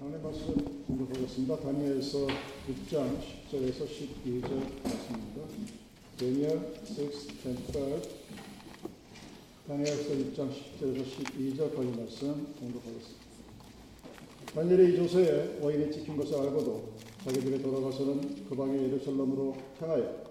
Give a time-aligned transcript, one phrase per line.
[0.00, 0.54] 하나님 말씀
[0.86, 1.56] 공부하겠습니다.
[1.56, 2.28] 다니엘서
[2.68, 4.48] 6장 10절에서 12절
[4.84, 5.42] 말씀입니다.
[6.16, 8.00] Daniel 6:10
[9.66, 13.26] 다니엘서 6장 10절에서 12절까지 말씀 공부하겠습니다.
[14.54, 16.92] 다니엘이 이조세에 와인이 찍힌 것을 알고도
[17.24, 20.22] 자기 집에 돌아가서는 그 방에 예루살렘으로 향하여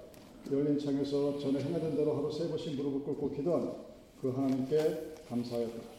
[0.50, 3.76] 열린 창에서 전에 행하던 대로 하루 세 번씩 무릎을 꿇고 기도하며
[4.22, 5.96] 그 하나님께 감사하였다.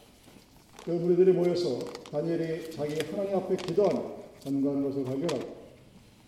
[0.89, 1.81] 그 무리들이 모여서
[2.11, 4.03] 다니엘이 자기 하나님 앞에 기도하며
[4.41, 5.59] 전가하는 것을 발견하고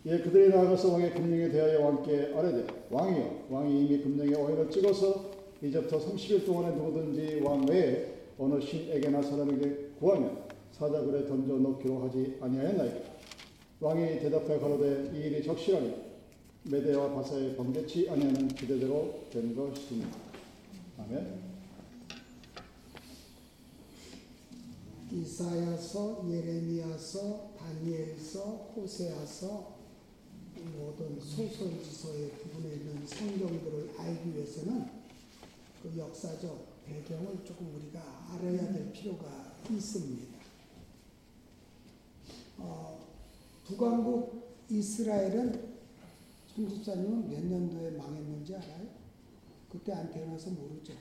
[0.05, 5.31] 예 그들이 나아가서 왕의 금령에 대하여 왕께 아뢰되 왕이여 왕이 이미 금령에 어인을 찍어서
[5.63, 8.05] 이제부터 30일 동안에 누구든지 왕 외에
[8.39, 13.01] 어느 신에게나 사람에게 구하면 사자굴에 던져 넣기로 하지 아니하였나이까
[13.81, 15.95] 왕이 대답하여 가로되 이 일이 적실하니
[16.65, 20.19] 메대와 바사에 번개치 아니하는 기대대로 된 것입니다.
[20.99, 21.50] 아멘.
[25.13, 28.41] 이사야서, 예레미야서, 다니엘서,
[28.77, 29.81] 호세아서
[30.77, 34.89] 모든 소설지서에 구분해 있는 성경들을 알기 위해서는
[35.83, 38.01] 그 역사적 배경을 조금 우리가
[38.33, 40.39] 알아야 될 필요가 있습니다.
[42.59, 43.01] 어,
[43.65, 45.71] 북왕국 이스라엘은
[46.55, 48.87] 청집사님은 몇 년도에 망했는지 알아요?
[49.71, 50.93] 그때 안 태어나서 모르죠.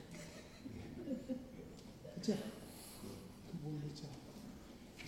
[2.14, 2.34] 그죠?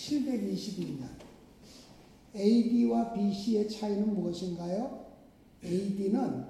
[0.02, 1.06] 722년.
[2.34, 5.04] AD와 BC의 차이는 무엇인가요?
[5.64, 6.46] AD는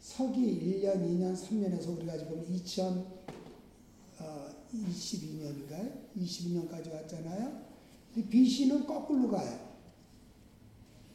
[0.00, 2.44] 서기 1년, 2년, 3년에서 우리가 지금
[4.72, 5.92] 2022년인가요?
[6.18, 7.62] 22년까지 왔잖아요.
[8.30, 9.74] BC는 거꾸로 가요.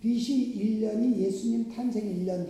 [0.01, 2.49] BC 1년이 예수님 탄생 1년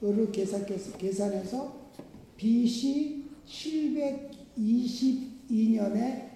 [0.00, 1.90] 전으로 계산해서
[2.36, 6.27] BC 722년에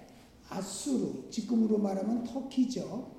[0.53, 3.11] 아수르, 지금으로 말하면 터키죠.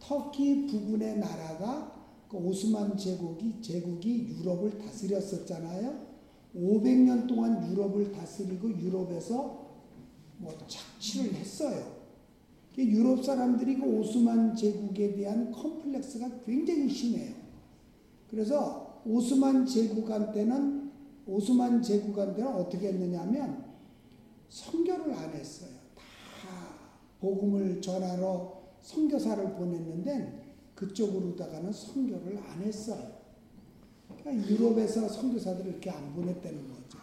[0.00, 1.94] 터키 부분의 나라가
[2.28, 6.14] 그 오스만 제국이 제국이 유럽을 다스렸었잖아요.
[6.56, 9.64] 500년 동안 유럽을 다스리고 유럽에서
[10.38, 12.04] 뭐 착취를 했어요.
[12.76, 17.34] 유럽 사람들이 그 오스만 제국에 대한 컴플렉스가 굉장히 심해요.
[18.28, 20.90] 그래서 오스만 제국한테는
[21.26, 23.64] 오스만 제국한테는 어떻게 했느냐면
[24.48, 25.83] 선교를 안 했어요.
[27.20, 30.44] 복음을 전하러 선교사를 보냈는데
[30.74, 33.12] 그쪽으로다가는 선교를 안 했어요.
[34.20, 36.98] 그러니까 유럽에서 선교사들을 이렇게 안 보냈다는 거죠.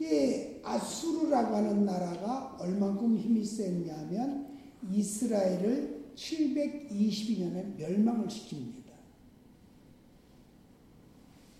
[0.00, 4.58] 이 아수르라고 하는 나라가 얼만큼 힘이 셌냐면
[4.90, 8.90] 이스라엘을 722년에 멸망을 시킵니다.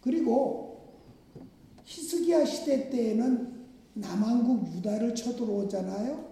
[0.01, 0.71] 그리고
[1.85, 3.61] 히스기야 시대 때에는
[3.95, 6.30] 남한국 유다를 쳐들어오잖아요.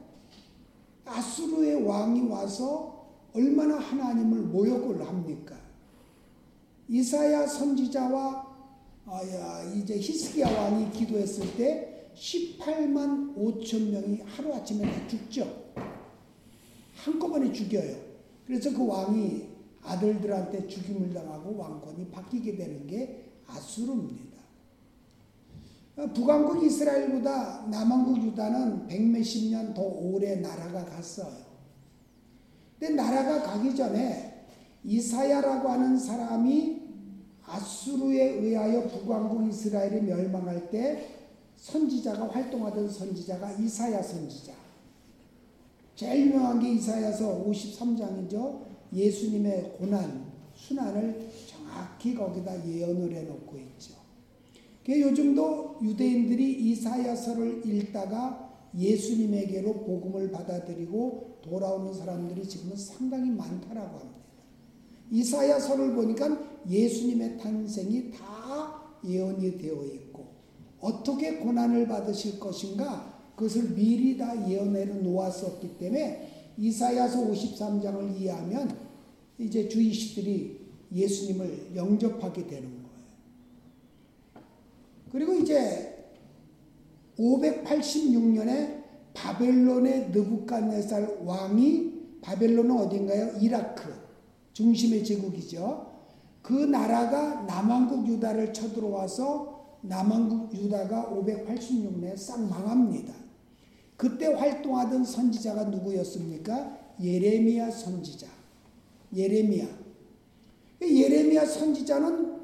[1.09, 5.57] 아수르의 왕이 와서 얼마나 하나님을 모욕을 합니까?
[6.89, 8.47] 이사야 선지자와
[9.77, 15.65] 이제 히스기야 왕이 기도했을 때 18만 5천 명이 하루 아침에 다 죽죠.
[16.95, 17.97] 한꺼번에 죽여요.
[18.47, 19.47] 그래서 그 왕이
[19.83, 24.28] 아들들한테 죽임을 당하고 왕권이 바뀌게 되는 게 아수르입니다.
[26.07, 31.49] 북왕국 이스라엘보다 남왕국 유다는 백몇십 년 더 오래 나라가 갔어요.
[32.79, 34.47] 근데 나라가 가기 전에
[34.85, 36.83] 이사야라고 하는 사람이
[37.45, 41.17] 아수르에 의하여 북왕국 이스라엘이 멸망할 때
[41.57, 44.53] 선지자가 활동하던 선지자가 이사야 선지자.
[45.97, 48.61] 제일 유명한 게 이사야서 53장이죠.
[48.93, 53.98] 예수님의 고난, 순환을 정확히 거기다 예언을 해놓고 있죠.
[54.89, 64.19] 요즘도 유대인들이 이사야서를 읽다가 예수님에게로 복음을 받아들이고 돌아오는 사람들이 지금은 상당히 많다라고 합니다.
[65.11, 66.39] 이사야서를 보니까
[66.69, 70.27] 예수님의 탄생이 다 예언이 되어 있고
[70.81, 78.77] 어떻게 고난을 받으실 것인가 그것을 미리 다 예언해 놓았었기 때문에 이사야서 53장을 이해하면
[79.39, 80.59] 이제 주이시들이
[80.93, 82.78] 예수님을 영접하게 되는 거예요.
[85.11, 85.95] 그리고 이제
[87.19, 88.85] 586년에
[89.15, 93.39] 바벨론의 느부갓네살 왕이 바벨론은 어딘가요?
[93.41, 93.93] 이라크
[94.53, 95.89] 중심의 제국이죠.
[96.43, 103.15] 그 나라가 남왕국 유다를 쳐들어와서 남왕국 유다가 586년에 싹 망합니다.
[103.97, 106.79] 그때 활동하던 선지자가 누구였습니까?
[107.03, 108.27] 예레미야 선지자.
[109.15, 109.67] 예레미야.
[110.81, 112.38] 예레미야 선지자는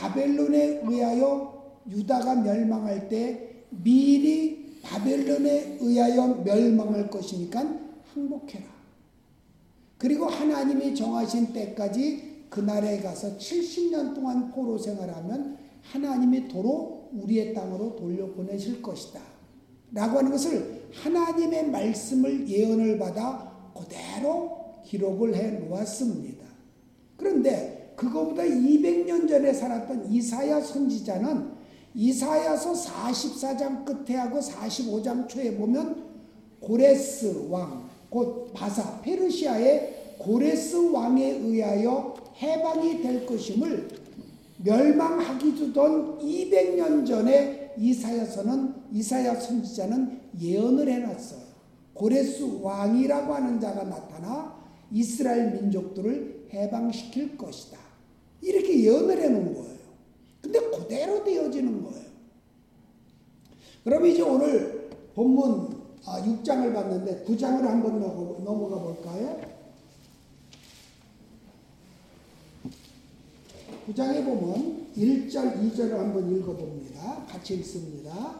[0.00, 7.78] 바벨론에 의하여 유다가 멸망할 때 미리 바벨론에 의하여 멸망할 것이니까
[8.14, 8.64] 항복해라.
[9.98, 18.80] 그리고 하나님이 정하신 때까지 그날에 가서 70년 동안 포로 생활하면 하나님이 도로 우리의 땅으로 돌려보내실
[18.80, 19.20] 것이다.
[19.92, 26.46] 라고 하는 것을 하나님의 말씀을 예언을 받아 그대로 기록을 해 놓았습니다.
[27.16, 31.60] 그런데 그거보다 200년 전에 살았던 이사야 선지자는
[31.94, 36.08] 이사야서 44장 끝에 하고 45장 초에 보면
[36.60, 43.88] 고레스 왕, 곧 바사, 페르시아의 고레스 왕에 의하여 해방이 될 것임을
[44.64, 51.50] 멸망하기도 전 200년 전에 이사야서는 이사야 선지자는 예언을 해놨어요.
[51.92, 54.54] 고레스 왕이라고 하는 자가 나타나
[54.90, 57.79] 이스라엘 민족들을 해방시킬 것이다.
[58.42, 59.78] 이렇게 예언을 해놓은 거예요.
[60.40, 62.10] 근데 그대로 되어지는 거예요.
[63.84, 69.40] 그럼 이제 오늘 본문 6장을 아, 봤는데 9장을 한번 넘어가 볼까요?
[73.88, 77.26] 9장에 보면 1절, 2절을 한번 읽어봅니다.
[77.26, 78.36] 같이 읽습니다.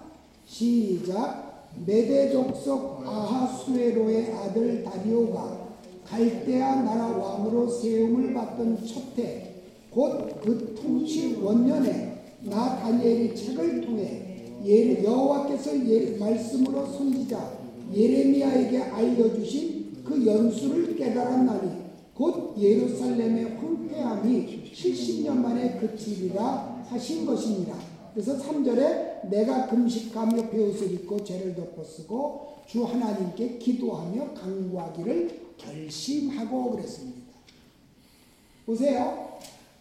[0.46, 1.50] 시작.
[1.86, 5.68] 메대 족 속 아하수에로의 아들 다리오가
[6.04, 9.49] 갈대아 나라 왕으로 세움을 받던 첫해
[9.90, 14.26] 곧 그 통치 원년에 나 다니엘이 책을 통해
[14.64, 17.60] 예, 여호와께서 예, 말씀으로 선지자
[17.94, 21.80] 예레미야에게 알려주신 그 연수를 깨달았나니
[22.14, 27.74] 곧 예루살렘의 황폐함이 70년 만에 그치리라 하신 것이니라.
[28.12, 37.20] 그래서 3절에 내가 금식하며 배옷을 입고 죄를 덮어쓰고 주 하나님께 기도하며 강구하기를 결심하고 그랬습니다.
[38.66, 39.38] 보세요.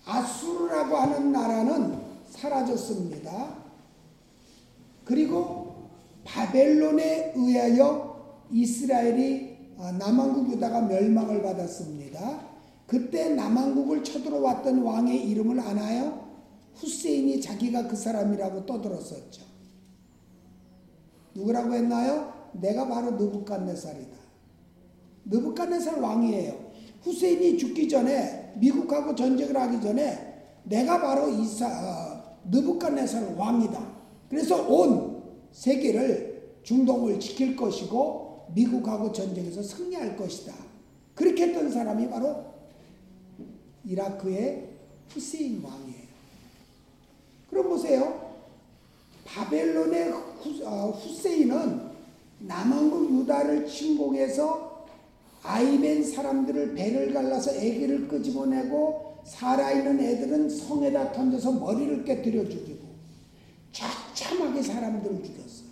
[0.09, 3.56] 아수르라고 하는 나라는 사라졌습니다.
[5.06, 5.89] 그리고
[6.23, 12.41] 바벨론에 의하여 이스라엘이 아, 남한국 유다가 멸망을 받았습니다.
[12.85, 16.27] 그때 남한국을 쳐들어왔던 왕의 이름을 아나요?
[16.75, 19.44] 후세인이 자기가 그 사람이라고 떠들었었죠.
[21.35, 22.33] 누구라고 했나요?
[22.53, 24.17] 내가 바로 느부갓네살이다.
[25.25, 26.69] 느부갓네살 왕이에요.
[27.01, 30.29] 후세인이 죽기 전에 미국하고 전쟁을 하기 전에
[30.63, 33.99] 내가 바로 이사 어, 느부갓네살 왕이다.
[34.29, 40.53] 그래서 온 세계를 중동을 지킬 것이고 미국하고 전쟁에서 승리할 것이다.
[41.15, 42.45] 그렇게 했던 사람이 바로
[43.85, 44.69] 이라크의
[45.09, 46.09] 후세인 왕이에요.
[47.49, 48.29] 그럼 보세요.
[49.25, 51.89] 바벨론의 후, 어, 후세인은
[52.39, 54.69] 남한국 유다를 침공해서
[55.44, 62.88] 아이맨 사람들을 배를 갈라서 애기를 끄집어내고 살아있는 애들은 성에다 던져서 머리를 깨뜨려 죽이고
[63.71, 65.69] 처참하게 사람들을 죽였어요.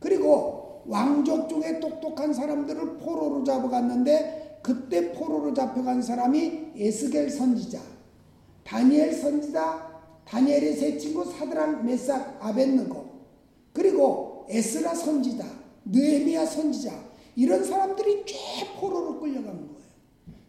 [0.00, 7.80] 그리고 왕족 중에 똑똑한 사람들을 포로로 잡아갔는데 그때 포로로 잡혀간 사람이 에스겔 선지자,
[8.64, 9.94] 다니엘 선지자,
[10.24, 13.04] 다니엘의 세 친구 사드랑 메삭 아벤느고
[13.72, 15.44] 그리고 에스라 선지자,
[15.84, 18.36] 느헤미야 선지자 이런 사람들이 꽤
[18.78, 19.84] 포로로 끌려간 거예요.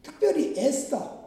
[0.01, 1.25] 특별히 에스더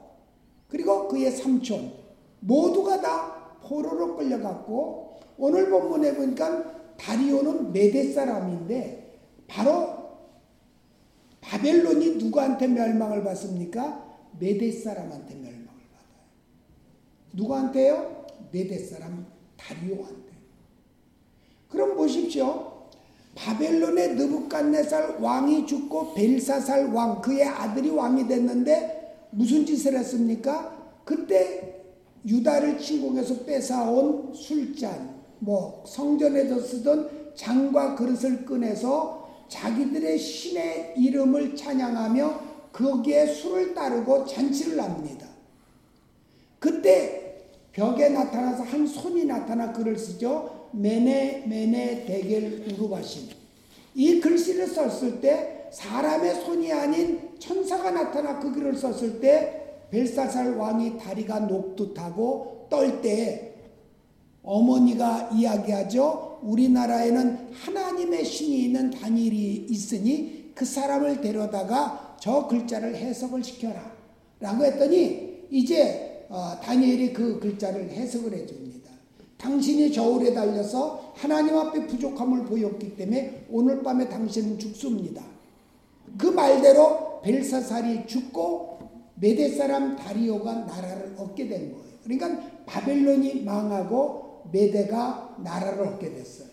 [0.68, 1.92] 그리고 그의 삼촌
[2.40, 9.98] 모두가 다 포로로 끌려갔고 오늘 본문에 보니까 다리오는 메대 사람인데 바로
[11.40, 14.06] 바벨론이 누구한테 멸망을 받습니까?
[14.38, 16.26] 메대 사람한테 멸망을 받아요.
[17.32, 18.26] 누구한테요?
[18.52, 20.32] 메대 사람 다리오한테.
[21.68, 22.77] 그럼 보십시오.
[23.38, 30.76] 바벨론의 느부갓네살 왕이 죽고 벨사살 왕 그의 아들이 왕이 됐는데 무슨 짓을 했습니까?
[31.04, 31.84] 그때
[32.26, 42.40] 유다를 침공해서 뺏어온 술잔, 뭐 성전에서 쓰던 장과 그릇을 꺼내서 자기들의 신의 이름을 찬양하며
[42.72, 45.26] 거기에 술을 따르고 잔치를 합니다.
[46.58, 47.36] 그때
[47.72, 50.57] 벽에 나타나서 한 손이 나타나 글을 쓰죠.
[50.72, 53.28] 메네 메네 대겔 우르바신.
[53.94, 59.58] 이 글씨를 썼을 때 사람의 손이 아닌 천사가 나타나 그 글을 썼을 때
[59.90, 63.54] 벨사살 왕이 다리가 녹듯하고 떨때
[64.42, 66.40] 어머니가 이야기하죠.
[66.42, 73.92] 우리나라에는 하나님의 신이 있는 다니엘이 있으니 그 사람을 데려다가 저 글자를 해석을 시켜라.
[74.40, 78.77] 라고 했더니 이제 어, 다니엘이 그 글자를 해석을 해줍니다.
[79.38, 85.22] 당신이 저울에 달려서 하나님 앞에 부족함을 보였기 때문에 오늘 밤에 당신은 죽습니다.
[86.18, 88.78] 그 말대로 벨사살이 죽고
[89.14, 91.88] 메대 사람 다리오가 나라를 얻게 된 거예요.
[92.04, 96.48] 그러니까 바벨론이 망하고 메대가 나라를 얻게 됐어요.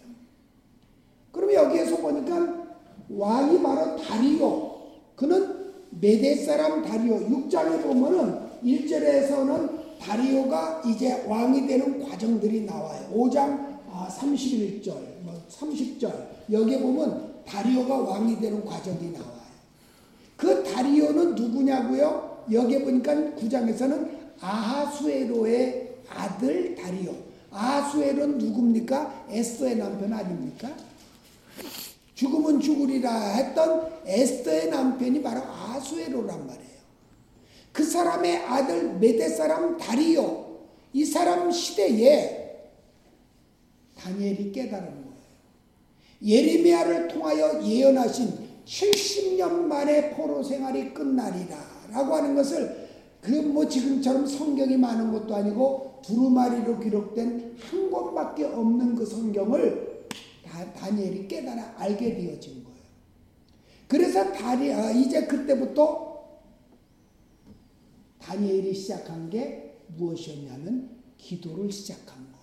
[1.31, 2.65] 그럼 여기에서 보니까
[3.09, 4.75] 왕이 바로 다리오.
[5.15, 13.09] 그는 메데 사람 다리오 6장에 보면은 1절에서는 다리오가 이제 왕이 되는 과정들이 나와요.
[13.13, 16.11] 5장 아, 31절, 뭐 30절
[16.51, 19.45] 여기에 보면 다리오가 왕이 되는 과정이 나와요.
[20.35, 22.43] 그 다리오는 누구냐고요?
[22.51, 24.09] 여기에 보니까 9장에서는
[24.41, 27.13] 아하수에로의 아들 다리오.
[27.51, 29.27] 아하수에로는 누굽니까?
[29.29, 30.69] 에스더의 남편 아닙니까?
[32.15, 36.74] 죽으면 죽으리라 했던 에스더의 남편이 바로 아하수에로란 말이에요.
[37.75, 40.45] 그 사람의 아들 메대 사람 다리오.
[40.93, 42.71] 이 사람 시대에
[43.97, 45.15] 다니엘이 깨달은 거예요.
[46.23, 51.57] 예레미야를 통하여 예언하신 70년 만에 포로 생활이 끝나리라
[51.91, 52.87] 라고 하는 것을
[53.21, 60.05] 그 뭐 지금처럼 성경이 많은 것도 아니고 두루마리로 기록된 한 권밖에 없는 그 성경을
[60.45, 62.79] 다, 다니엘이 깨달아 알게 되어진 거예요.
[63.87, 66.04] 그래서 다리, 아, 이제 그때부터
[68.25, 72.35] 다니엘이 시작한 게 무엇이었냐면 기도를 시작한 거예요.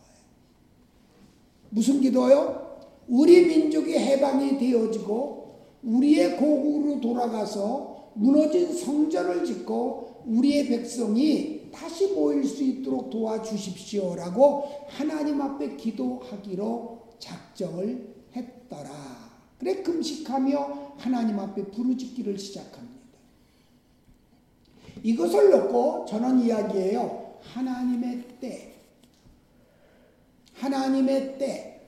[1.71, 2.87] 무슨 기도요?
[3.09, 5.43] 우리 민족이 해방이 되어지고
[5.83, 15.77] 우리의 고국으로 돌아가서 무너진 성전을 짓고 우리의 백성이 다시 모일 수 있도록 도와주십시오라고 하나님 앞에
[15.77, 18.91] 기도하기로 작정을 했더라.
[19.59, 22.92] 그래 금식하며 하나님 앞에 부르짖기를 시작합니다.
[25.03, 27.39] 이것을 놓고 저는 이야기해요.
[27.43, 28.75] 하나님의 때.
[30.55, 31.81] 하나님의 때.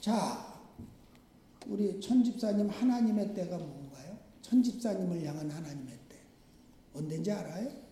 [0.00, 0.46] 자,
[1.66, 4.16] 우리 천집사님 하나님의 때가 뭔가요?
[4.42, 6.16] 천집사님을 향한 하나님의 때.
[6.94, 7.85] 언제인지 알아요?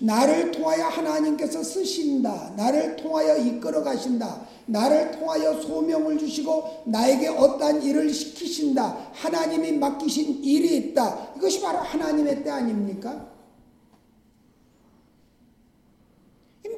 [0.00, 2.54] 나를 통하여 하나님께서 쓰신다.
[2.56, 4.46] 나를 통하여 이끌어 가신다.
[4.66, 9.10] 나를 통하여 소명을 주시고 나에게 어떠한 일을 시키신다.
[9.12, 11.34] 하나님이 맡기신 일이 있다.
[11.36, 13.30] 이것이 바로 하나님의 때 아닙니까?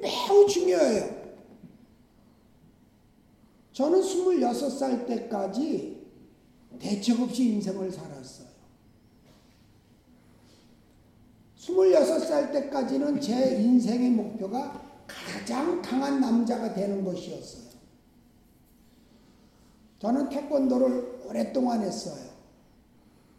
[0.00, 1.24] 매우 중요해요.
[3.72, 6.04] 저는 26살 때까지
[6.78, 8.48] 대책 없이 인생을 살았어요.
[11.64, 17.64] 26살 때까지는 제 인생의 목표가 가장 강한 남자가 되는 것이었어요.
[19.98, 22.22] 저는 태권도를 오랫동안 했어요.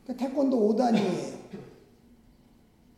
[0.07, 1.35] 그 태권도 5단이에요.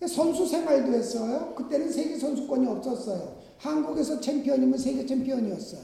[0.07, 1.53] 선수 생활도 했어요.
[1.55, 3.38] 그때는 세계 선수권이 없었어요.
[3.57, 5.81] 한국에서 챔피언이면 세계 챔피언이었어요.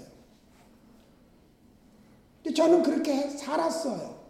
[2.44, 4.22] 근데 저는 그렇게 살았어요.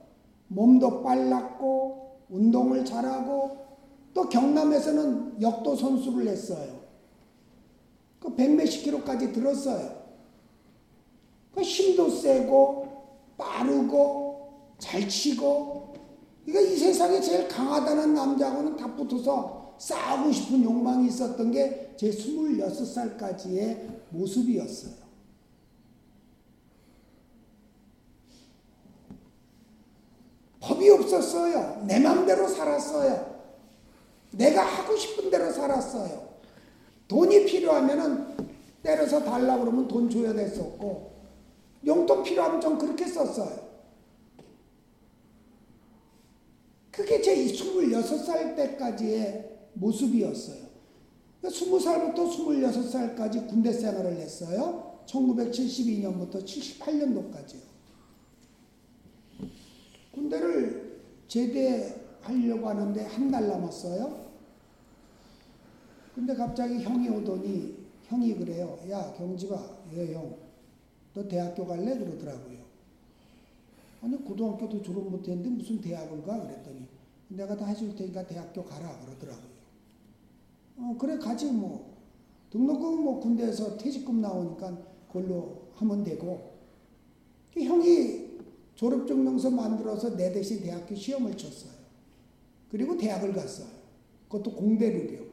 [0.48, 3.63] 몸도 빨랐고, 운동을 잘하고,
[4.14, 6.82] 또 경남에서는 역도 선수를 했어요.
[8.20, 10.04] 그 백몇십 킬로까지 들었어요.
[11.54, 12.88] 그 힘도 세고,
[13.38, 15.94] 빠르고, 잘 치고,
[16.46, 23.78] 그러니까 이 세상에 제일 강하다는 남자하고는 다 붙어서 싸우고 싶은 욕망이 있었던 게 제 26살까지의
[24.10, 25.04] 모습이었어요.
[30.60, 31.84] 법이 없었어요.
[31.86, 33.33] 내 맘대로 살았어요.
[34.34, 36.34] 내가 하고 싶은 대로 살았어요.
[37.08, 38.34] 돈이 필요하면은
[38.82, 41.14] 때려서 달라고 그러면 돈 줘야 됐었고,
[41.86, 43.64] 용돈 필요하면 좀 그렇게 썼어요.
[46.92, 50.64] 그게 제 26살 때까지의 모습이었어요.
[51.44, 55.02] 20살부터 26살까지 군대 생활을 했어요.
[55.08, 57.58] 1972년부터 78년도까지요.
[60.14, 64.23] 군대를 제대하려고 하는데 한 달 남았어요.
[66.14, 67.76] 근데 갑자기 형이 오더니
[68.08, 68.78] 형이 그래요.
[68.90, 70.36] 야 경지가 예 형.
[71.14, 71.98] 너 대학교 갈래?
[71.98, 72.60] 그러더라고요.
[74.02, 76.42] 아니 고등학교도 졸업 못했는데 무슨 대학을 가?
[76.42, 76.88] 그랬더니
[77.30, 79.54] 내가 다 해줄 테니까 대학교 가라 그러더라고요.
[80.78, 81.94] 어 그래 가지 뭐
[82.52, 84.78] 등록금 뭐 군대에서 퇴직금 나오니까
[85.08, 86.54] 그걸로 하면 되고
[87.56, 88.34] 형이
[88.76, 91.72] 졸업증명서 만들어서 내 대신 대학교 시험을 쳤어요.
[92.70, 93.68] 그리고 대학을 갔어요.
[94.28, 95.33] 그것도 공대를요.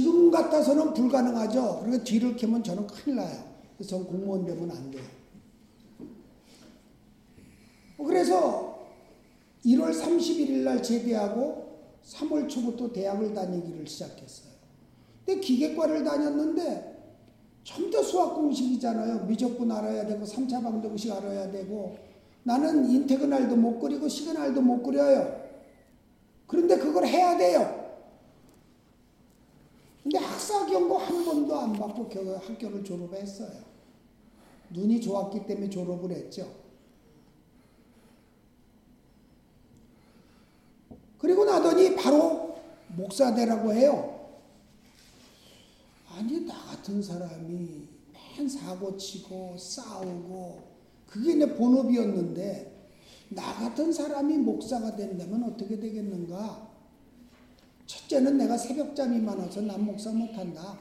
[0.00, 1.82] 지금 같아서는 불가능하죠.
[1.84, 3.44] 그리고 뒤를 캐면 저는 큰일 나요.
[3.76, 5.04] 그래서 전 공무원 되면 안 돼요.
[7.98, 8.80] 그래서
[9.66, 14.52] 1월 31일 날 제대하고 3월 초부터 대학을 다니기를 시작했어요.
[15.26, 16.96] 근데 기계과를 다녔는데
[17.62, 19.26] 전부 수학 공식이잖아요.
[19.26, 21.98] 미적분 알아야 되고 3차 방정식 알아야 되고
[22.42, 25.42] 나는 인테그널도 못 그리고 시그널도 못 그려요.
[26.46, 27.79] 그런데 그걸 해야 돼요.
[30.40, 33.62] 박사 경고 한 번도 안 받고 겨, 학교를 졸업했어요.
[34.70, 36.50] 눈이 좋았기 때문에 졸업을 했죠.
[41.18, 42.58] 그리고 나더니 바로
[42.96, 44.30] 목사 되라고 해요.
[46.08, 47.88] 아니, 나 같은 사람이
[48.38, 50.62] 맨 사고 치고 싸우고
[51.06, 52.88] 그게 내 본업이었는데
[53.28, 56.69] 나 같은 사람이 목사가 된다면 어떻게 되겠는가?
[57.90, 60.78] 첫째는 내가 새벽잠이 많아서 난 목사 못한다.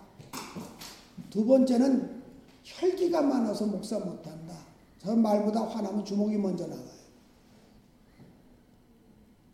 [1.32, 2.22] 두 번째는
[2.63, 4.56] 혈기가 많아서 목사 못한다.
[5.00, 7.00] 저 말보다 화나면 주먹이 먼저 나가요.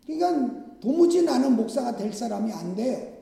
[0.04, 3.14] 그러니까 도무지 나는 목사가 될 사람이 안 돼요.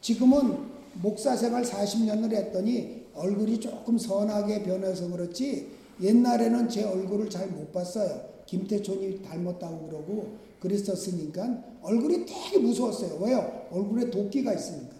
[0.00, 0.70] 지금은
[1.02, 5.68] 목사 생활 40년을 했더니 얼굴이 조금 선하게 변해서 그렇지
[6.00, 8.30] 옛날에는 제 얼굴을 잘 못 봤어요.
[8.46, 13.18] 김태촌이 닮았다고 그러고 그랬었으니까 얼굴이 되게 무서웠어요.
[13.20, 13.68] 왜요?
[13.70, 14.94] 얼굴에 도끼가 있으니까.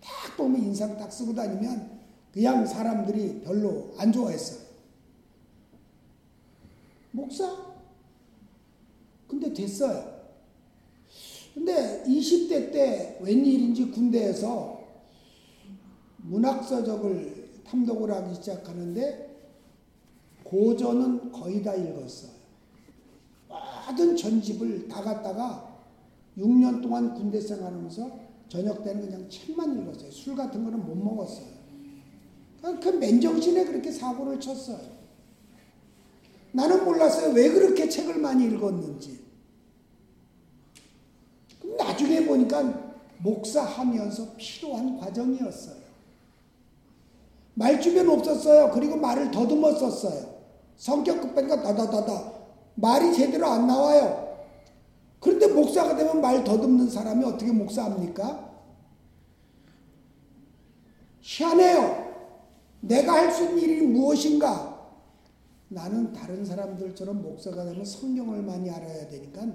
[0.00, 2.00] 딱 보면 인상 딱 쓰고 다니면
[2.32, 4.60] 그냥 사람들이 별로 안 좋아했어요.
[7.10, 7.74] 목사?
[9.28, 10.14] 근데 됐어요.
[11.54, 14.82] 근데 20대 때 웬일인지 군대에서
[16.18, 19.34] 문학서적을 탐독을 하기 시작하는데
[20.42, 22.33] 고전은 거의 다 읽었어요.
[23.86, 25.74] 모든 전집을 다 갖다가
[26.38, 30.10] 6년 동안 군대 생활하면서 저녁 때는 그냥 책만 읽었어요.
[30.10, 31.54] 술 같은 거는 못 먹었어요.
[32.80, 34.80] 그 맨정신에 그렇게 사고를 쳤어요.
[36.52, 37.34] 나는 몰랐어요.
[37.34, 39.24] 왜 그렇게 책을 많이 읽었는지.
[41.76, 45.84] 나중에 보니까 목사하면서 필요한 과정이었어요.
[47.54, 48.70] 말주변 없었어요.
[48.72, 50.34] 그리고 말을 더듬었었어요.
[50.76, 52.33] 성격 급하니까 다다다다
[52.74, 54.24] 말이 제대로 안 나와요.
[55.20, 58.52] 그런데 목사가 되면 말 더듬는 사람이 어떻게 목사합니까?
[61.20, 62.04] 희한해요.
[62.80, 64.74] 내가 할 수 있는 일이 무엇인가?
[65.68, 69.46] 나는 다른 사람들처럼 목사가 되면 성경을 많이 알아야 되니까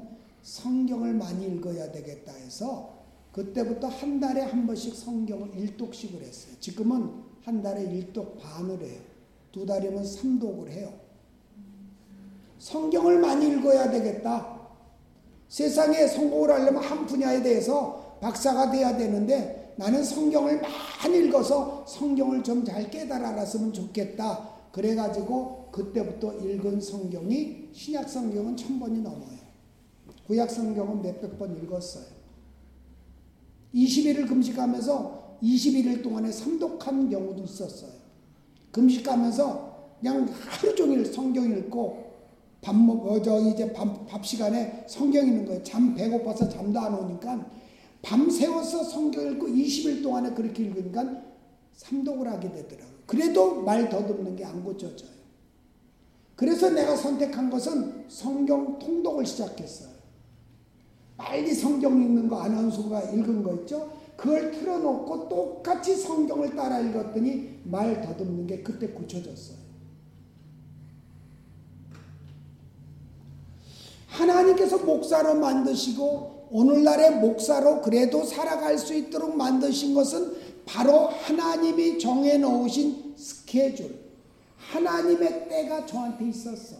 [0.42, 2.98] 성경을 많이 읽어야 되겠다 해서
[3.32, 6.56] 그때부터 한 달에 한 번씩 성경을 일독씩을 했어요.
[6.60, 7.12] 지금은
[7.44, 9.00] 한 달에 일독 반을 해요.
[9.52, 10.92] 두 달이면 삼독을 해요.
[12.60, 14.60] 성경을 많이 읽어야 되겠다.
[15.48, 22.66] 세상에 성공을 하려면 한 분야에 대해서 박사가 돼야 되는데 나는 성경을 많이 읽어서 성경을 좀
[22.66, 24.50] 잘 깨달아 알았으면 좋겠다.
[24.72, 29.40] 그래가지고 그때부터 읽은 성경이 신약 성경은 천 번이 넘어요.
[30.28, 32.06] 구약 성경은 몇백 번 읽었어요.
[33.74, 37.92] 20일을 금식하면서 21일 동안에 삼독한 경우도 있었어요.
[38.72, 42.09] 금식하면서 그냥 하루 종일 성경 읽고
[42.62, 45.64] 밥 먹, 어, 저 이제 밥, 밥 시간에 성경 읽는 거예요.
[45.64, 47.46] 잠 배고파서 잠도 안 오니까
[48.02, 51.22] 밤새워서 성경 읽고 20일 동안에 그렇게 읽으니까
[51.74, 53.00] 삼독을 하게 되더라고요.
[53.06, 55.10] 그래도 말 더듬는 게 안 고쳐져요.
[56.36, 59.90] 그래서 내가 선택한 것은 성경 통독을 시작했어요.
[61.18, 63.92] 빨리 성경 읽는 거 아나운서가 읽은 거 있죠?
[64.16, 69.58] 그걸 틀어놓고 똑같이 성경을 따라 읽었더니 말 더듬는 게 그때 고쳐졌어요.
[74.20, 80.34] 하나님께서 목사로 만드시고 오늘날의 목사로 그래도 살아갈 수 있도록 만드신 것은
[80.66, 83.96] 바로 하나님이 정해 놓으신 스케줄,
[84.58, 86.80] 하나님의 때가 저한테 있었어요.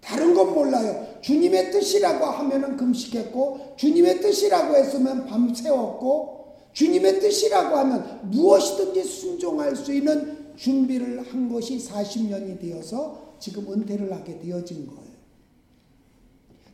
[0.00, 1.06] 다른 건 몰라요.
[1.20, 10.54] 주님의 뜻이라고 하면은 금식했고, 주님의 뜻이라고 했으면 밤새웠고, 주님의 뜻이라고 하면 무엇이든지 순종할 수 있는
[10.56, 15.07] 준비를 한 것이 40년이 되어서 지금 은퇴를 하게 되어진 거예요.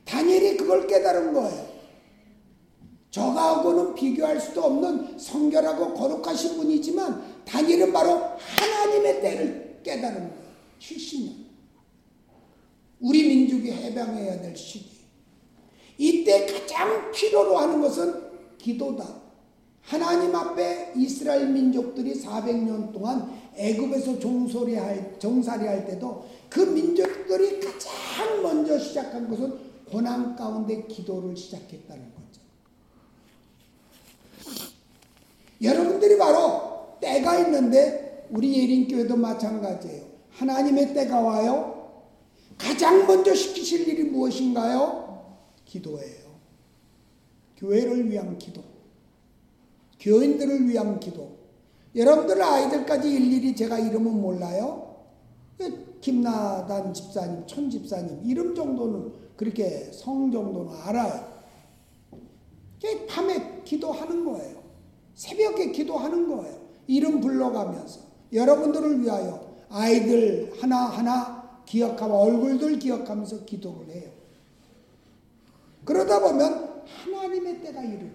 [0.04, 1.74] 다니엘이 그걸 깨달은 거예요.
[3.10, 10.44] 저하고는 비교할 수도 없는 성결하고 거룩하신 분이지만 다니엘은 바로 하나님의 때를 깨달은 거예요.
[10.80, 11.44] 70년.
[13.00, 14.94] 우리 민족이 해방해야 될 시기.
[15.96, 18.24] 이때 가장 필요로 하는 것은
[18.58, 19.22] 기도다.
[19.82, 28.78] 하나님 앞에 이스라엘 민족들이 400년 동안 애굽에서 종소리할 정살이 할 때도 그 민족들이 가장 먼저
[28.78, 32.40] 시작한 것은 고난 가운데 기도를 시작했다는 거죠.
[35.62, 40.04] 여러분들이 바로 때가 있는데 우리 예린교회도 마찬가지예요.
[40.30, 41.92] 하나님의 때가 와요.
[42.58, 45.36] 가장 먼저 시키실 일이 무엇인가요?
[45.64, 46.24] 기도예요.
[47.56, 48.62] 교회를 위한 기도.
[50.00, 51.36] 교인들을 위한 기도.
[51.94, 54.96] 여러분들 아이들까지 일일이 제가 이름은 몰라요.
[56.00, 61.34] 김나단 집사님, 천 집사님 이름 정도는 그렇게 성 정도는 알아요.
[63.08, 64.62] 밤에 기도하는 거예요.
[65.14, 66.58] 새벽에 기도하는 거예요.
[66.86, 68.00] 이름 불러가면서
[68.32, 74.10] 여러분들을 위하여 아이들 하나하나 기억하고 얼굴들 기억하면서 기도를 해요.
[75.84, 78.10] 그러다 보면 하나님의 때가 이르러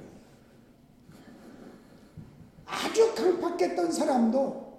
[2.66, 4.70] 아주 강팍했던 사람도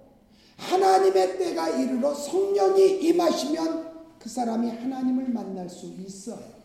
[0.57, 6.61] 하나님의 때가 이르러 성령이 임하시면 그 사람이 하나님을 만날 수 있어요.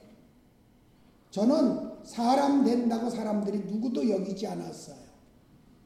[1.30, 4.96] 저는 사람 된다고 사람들이 누구도 여기지 않았어요.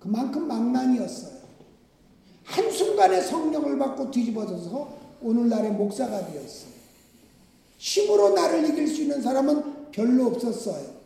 [0.01, 1.41] 그만큼 망난이었어요.
[2.45, 6.71] 한순간에 성령을 받고 뒤집어져서 오늘날의 목사가 되었어요.
[7.79, 11.01] 힘으로 나를 이길 수 있는 사람은 별로 없었어요.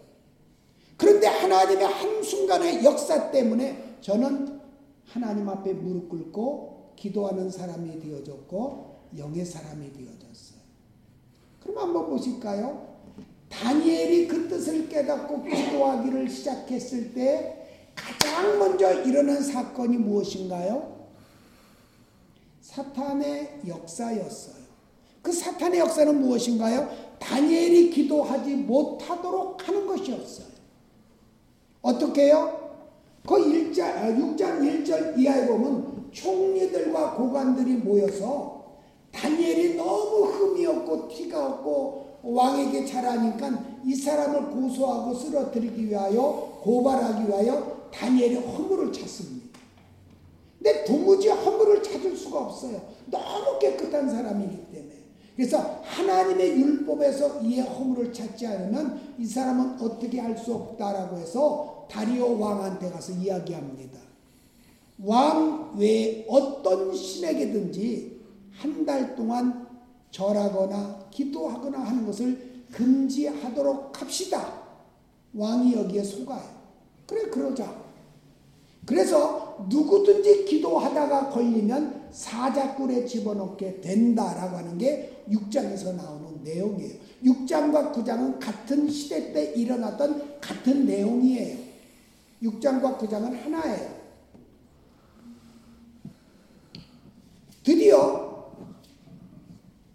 [0.96, 4.60] 그런데 하나님의 한순간의 역사 때문에 저는
[5.06, 10.53] 하나님 앞에 무릎 꿇고 기도하는 사람이 되어졌고 영의 사람이 되어졌어요.
[11.64, 12.94] 그럼 한번 보실까요?
[13.48, 21.08] 다니엘이 그 뜻을 깨닫고 기도하기를 시작했을 때 가장 먼저 일어난 사건이 무엇인가요?
[22.60, 24.64] 사탄의 역사였어요.
[25.22, 26.90] 그 사탄의 역사는 무엇인가요?
[27.18, 30.46] 다니엘이 기도하지 못하도록 하는 것이었어요.
[31.80, 32.64] 어떻게요?
[33.26, 38.53] 그 1장, 6장 1절 이하에 보면 총리들과 고관들이 모여서
[39.14, 47.88] 다니엘이 너무 흠이 없고 티가 없고 왕에게 잘하니까 이 사람을 고소하고 쓰러뜨리기 위하여 고발하기 위하여
[47.92, 49.44] 다니엘이 허물을 찾습니다.
[50.58, 52.80] 근데 도무지 허물을 찾을 수가 없어요.
[53.06, 54.94] 너무 깨끗한 사람이기 때문에.
[55.36, 62.38] 그래서 하나님의 율법에서 이의 허물을 찾지 않으면 이 사람은 어떻게 할 수 없다라고 해서 다리오
[62.38, 63.98] 왕한테 가서 이야기합니다.
[65.04, 68.13] 왕 외에 어떤 신에게든지
[68.58, 69.66] 한 달 동안
[70.10, 74.62] 절하거나 기도하거나 하는 것을 금지하도록 합시다.
[75.34, 76.42] 왕이 여기에 속아요.
[77.06, 77.82] 그래, 그러자.
[78.86, 86.94] 그래서 누구든지 기도하다가 걸리면 사자굴에 집어넣게 된다라고 하는 게 6장에서 나오는 내용이에요.
[87.24, 91.58] 6장과 9장은 같은 시대 때 일어났던 같은 내용이에요.
[92.42, 94.04] 6장과 9장은 하나예요.
[97.64, 98.23] 드디어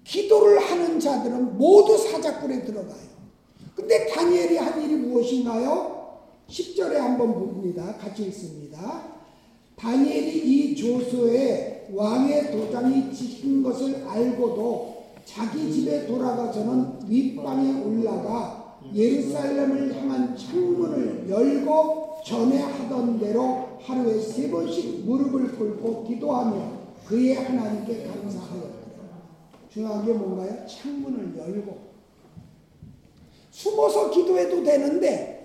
[0.10, 3.10] 기도를 하는 자들은 모두 사자굴에 들어가요.
[3.76, 6.18] 근데 다니엘이 한 일이 무엇인가요?
[6.50, 7.96] 10절에 한번 봅니다.
[7.96, 9.04] 같이 있습니다.
[9.76, 20.36] 다니엘이 이 조서에 왕의 도장이 찍힌 것을 알고도 자기 집에 돌아가서는 윗방에 올라가 예루살렘을 향한
[20.36, 28.79] 창문을 열고 전에 하던 대로 하루에 세 번씩 무릎을 꿇고 기도하며 그의 하나님께 감사하였다.
[29.72, 30.66] 중요한 게 뭔가요?
[30.68, 31.90] 창문을 열고
[33.52, 35.40] 숨어서 기도해도 되는데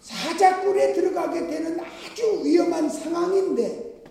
[0.00, 4.02] 사자굴에 들어가게 되는 아주 위험한 상황인데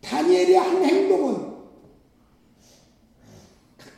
[0.00, 1.52] 다니엘의 한 행동은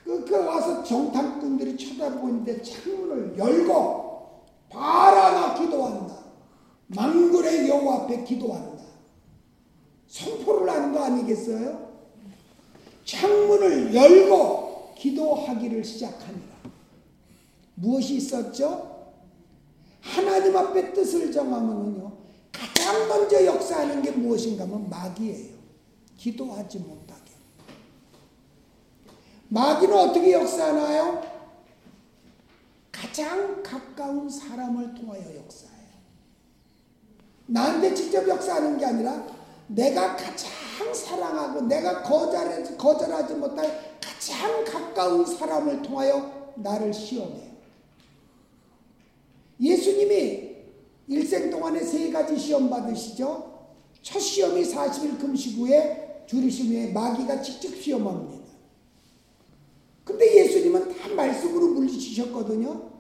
[0.05, 6.15] 그, 그 와서 정탐꾼들이 쳐다보고 있는데 창문을 열고 바라나 기도한다.
[6.89, 8.85] 망굴의 여호 앞에 기도한다.
[10.07, 11.94] 선포를 하는 거 아니겠어요?
[13.05, 16.55] 창문을 열고 기도하기를 시작합니다.
[17.75, 19.13] 무엇이 있었죠?
[20.01, 22.13] 하나님 앞에 뜻을 정하면요
[22.53, 25.55] 가장 먼저 역사하는 게 무엇인가 하면 마귀예요.
[26.17, 27.33] 기도하지 못하게.
[29.49, 31.23] 마귀는 어떻게 역사하나요?
[32.93, 35.75] 가장 가까운 사람을 통하여 역사해요.
[37.47, 39.27] 나한테 직접 역사하는 게 아니라
[39.67, 40.51] 내가 가장
[40.95, 47.55] 사랑하고 내가 거절하지, 거절하지 못할 가장 가까운 사람을 통하여 나를 시험해요.
[49.61, 50.55] 예수님이
[51.09, 53.53] 일생 동안에 세 가지 시험 받으시죠.
[54.03, 58.45] 첫 시험이 40일 금식 후에 주리심 후에 마귀가 직접 시험합니다.
[60.05, 62.91] 근데 예수님은 다 말씀으로 물리치셨거든요.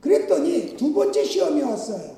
[0.00, 2.16] 그랬더니 두 번째 시험이 왔어요.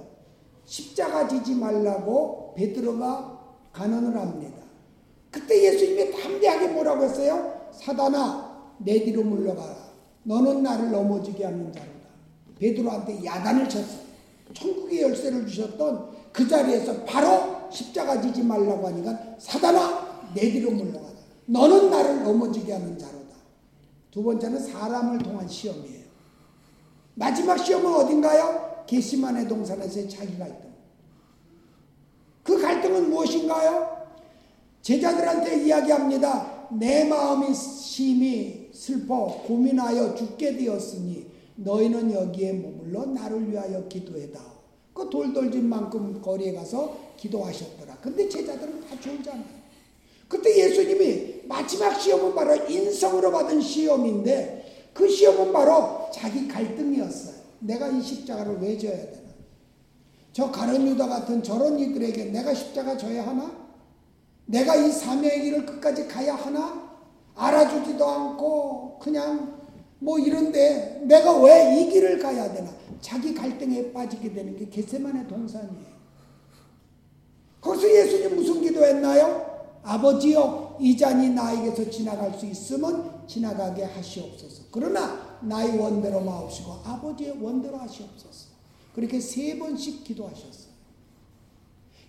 [0.65, 3.39] 십자가 지지 말라고 베드로가
[3.73, 4.58] 간언을 합니다.
[5.39, 7.69] 그때 예수님이 담대하게 뭐라고 했어요?
[7.73, 9.77] 사단아 내 뒤로 물러가라.
[10.25, 11.87] 너는 나를 넘어지게 하는 자로.
[12.59, 14.09] 베드로한테 야단을 쳤어요.
[14.53, 21.15] 천국의 열쇠를 주셨던 그 자리에서 바로 십자가 지지 말라고 하니까 사단아 내 뒤로 물러가라.
[21.47, 23.37] 너는 나를 넘어지게 하는 자로다.
[24.11, 26.09] 두 번째는 사람을 통한 시험이에요.
[27.15, 28.85] 마지막 시험은 어딘가요?
[28.87, 30.69] 게시만의 동산에서의 자기 갈등.
[32.43, 33.98] 그 갈등은 무엇인가요?
[34.89, 36.69] 제자들한테 이야기합니다.
[36.79, 44.45] 내 마음이 심히 슬퍼 고민하여 죽게 되었으니 너희는 여기에 머물러 나를 위하여 기도해다오.
[44.95, 47.99] 그 돌돌집 만큼 거리에 가서 기도하셨더라.
[48.01, 49.59] 근데 제자들은 다 졸잖아요.
[50.27, 57.35] 그때 예수님이 마지막 시험은 바로 인성으로 받은 시험인데 그 시험은 바로 자기 갈등이었어요.
[57.59, 59.29] 내가 이 십자가를 왜 져야 되나?
[60.33, 63.68] 저 가론 유다 같은 저런 이들에게 내가 십자가 져야 하나?
[64.49, 66.89] 내가 이 사명의 길을 끝까지 가야 하나?
[67.35, 69.59] 알아주지도 않고 그냥
[69.99, 72.71] 뭐 이런데 내가 왜 이 길을 가야 되나?
[73.01, 75.99] 자기 갈등에 빠지게 되는 게 겟세만의 동산이에요.
[77.61, 79.59] 거기서 예수님 무슨 기도했나요?
[79.83, 84.65] 아버지여 이 잔이 나에게서 지나갈 수 있으면 지나가게 하시옵소서.
[84.71, 88.49] 그러나 나의 원대로 마옵시고 아버지의 원대로 하시옵소서.
[88.95, 90.68] 그렇게 세 번씩 기도하셨어요.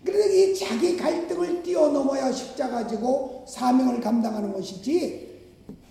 [0.04, 5.30] 그래서 이 자기 갈등을 뛰어넘어야 십자가 지고 사명을 감당하는 것이지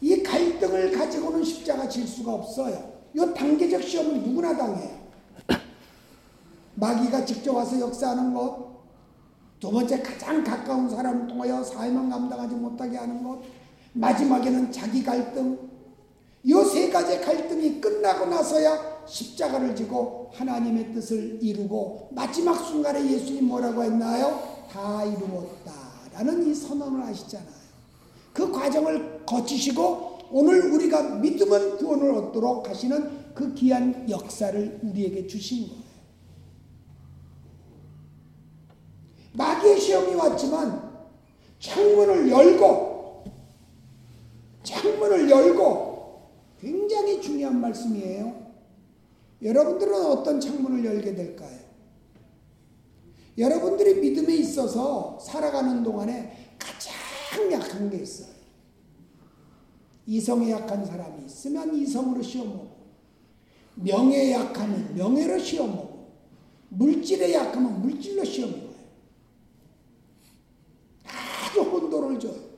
[0.01, 2.92] 이 갈등을 가지고는 십자가 질 수가 없어요.
[3.14, 4.99] 이 단계적 시험은 누구나 당해요.
[6.75, 8.68] 마귀가 직접 와서 역사하는 것,
[9.61, 13.40] 두 번째 가장 가까운 사람을 통하여 사명을 감당하지 못하게 하는 것,
[13.92, 15.59] 마지막에는 자기 갈등,
[16.44, 23.83] 이 세 가지 갈등이 끝나고 나서야 십자가를 지고 하나님의 뜻을 이루고 마지막 순간에 예수님 뭐라고
[23.83, 24.66] 했나요?
[24.71, 25.73] 다 이루었다.
[26.12, 27.59] 라는 이 선언을 하시잖아요.
[28.33, 35.83] 그 과정을 거치시고 오늘 우리가 믿음은 구원을 얻도록 하시는 그 귀한 역사를 우리에게 주신 거예요.
[39.33, 40.88] 마귀의 시험이 왔지만
[41.61, 43.25] 창문을 열고
[44.62, 46.29] 창문을 열고
[46.61, 48.47] 굉장히 중요한 말씀이에요.
[49.42, 51.59] 여러분들은 어떤 창문을 열게 될까요?
[53.37, 58.38] 여러분들이 믿음에 있어서 살아가는 동안에 가장 약한 게 있어요.
[60.07, 62.77] 이성에 약한 사람이 있으면 이성으로 시험보고,
[63.77, 66.09] 명예에 약하면 명예로 시험보고,
[66.70, 68.74] 물질에 약하면 물질로 시험이 와요.
[71.05, 72.48] 아주 혼돈을 줘요.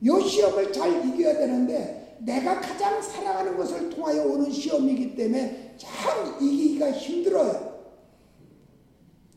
[0.00, 6.92] 이 시험을 잘 이겨야 되는데, 내가 가장 사랑하는 것을 통하여 오는 시험이기 때문에 참 이기기가
[6.92, 7.76] 힘들어요.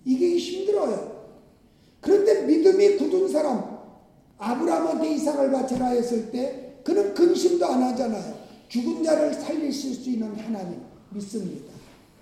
[0.05, 1.19] 이기기 힘들어요.
[2.01, 3.79] 그런데 믿음이 굳은 사람,
[4.37, 8.39] 아브라함한테 이삭을 바쳐라 했을 때 그는 근심도 안 하잖아요.
[8.69, 11.73] 죽은 자를 살리실 수 있는 하나님 믿습니다.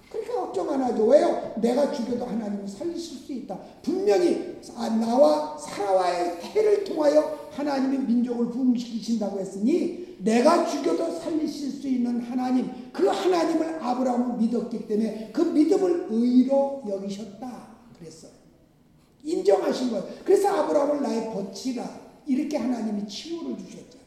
[0.09, 1.05] 그러니까 걱정 안 하죠.
[1.05, 1.53] 왜요?
[1.57, 3.59] 내가 죽여도 하나님이 살리실 수 있다.
[3.81, 12.21] 분명히 아, 나와 사라와의 태를 통하여 하나님이 민족을 부흥시키신다고 했으니 내가 죽여도 살리실 수 있는
[12.21, 18.31] 하나님 그 하나님을 아브라함은 믿었기 때문에 그 믿음을 의로 여기셨다 그랬어요.
[19.23, 20.07] 인정하신 거예요.
[20.23, 24.03] 그래서 아브라함을 나의 버치라 이렇게 하나님이 칭호를 주셨잖아.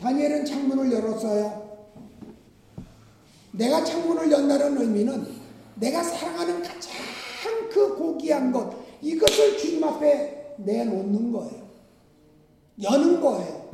[0.00, 1.68] 다니엘은 창문을 열었어요.
[3.52, 5.26] 내가 창문을 연다는 의미는
[5.76, 6.92] 내가 사랑하는 가장
[7.70, 11.67] 그 고귀한 것, 이것을 주님 앞에 내놓는 거예요.
[12.82, 13.68] 여는 거예요.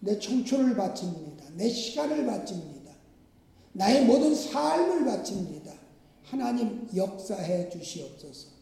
[0.00, 1.44] 내 청춘을 바칩니다.
[1.56, 2.92] 내 시간을 바칩니다.
[3.72, 5.72] 나의 모든 삶을 바칩니다.
[6.24, 8.52] 하나님 역사해 주시옵소서.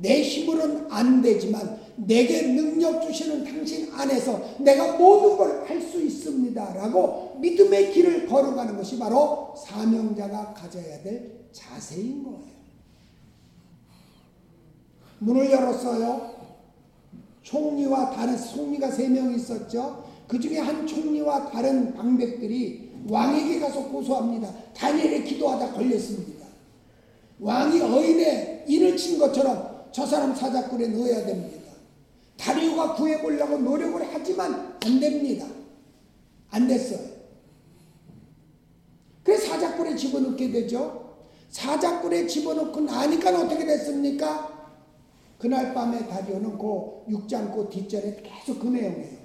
[0.00, 6.74] 내 힘으로는 안 되지만 내게 능력 주시는 당신 안에서 내가 모든 걸 할 수 있습니다.
[6.74, 12.52] 라고 믿음의 길을 걸어가는 것이 바로 사명자가 가져야 될 자세인 거예요.
[15.18, 16.41] 문을 열었어요.
[17.42, 20.04] 총리와 다른 총리가 세 명 있었죠.
[20.28, 24.48] 그 중에 한 총리와 다른 방백들이 왕에게 가서 고소합니다.
[24.74, 26.46] 다니엘이 기도하다 걸렸습니다.
[27.40, 31.60] 왕이 어인에 인을 친 것처럼 저 사람 사자굴에 넣어야 됩니다.
[32.38, 35.46] 다리오가 구해보려고 노력을 하지만 안 됩니다.
[36.50, 37.00] 안 됐어요.
[39.22, 41.14] 그래서 사자굴에 집어넣게 되죠.
[41.50, 44.51] 사자굴에 집어넣고 나니까 어떻게 됐습니까?
[45.42, 49.18] 그날 밤에 다리오는 그 육장꽃 뒷전에 계속 그 내용이에요.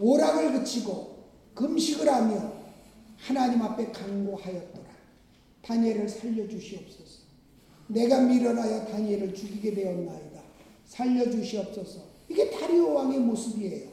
[0.00, 1.14] 오락을 그치고
[1.54, 2.52] 금식을 하며
[3.16, 4.84] 하나님 앞에 강구하였더라.
[5.62, 7.20] 다니엘을 살려주시옵소서.
[7.86, 10.42] 내가 미련하여 다니엘을 죽이게 되었나이다.
[10.86, 12.00] 살려주시옵소서.
[12.28, 13.88] 이게 다리오 왕의 모습이에요.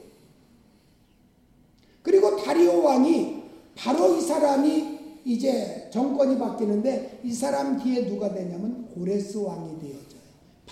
[2.02, 3.43] 그리고 다리오 왕이
[3.76, 10.02] 바로 이 사람이 이제 정권이 바뀌는데 이 사람 뒤에 누가 되냐면 고레스 왕이 되어져요.